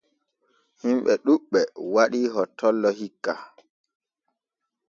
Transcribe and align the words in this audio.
Himɓe 0.81 1.13
ɗuuɓɓe 1.23 1.61
waɗi 1.93 2.21
hottollo 2.33 2.89
hikka. 2.99 3.33